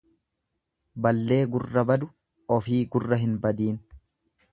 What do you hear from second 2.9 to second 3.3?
gurra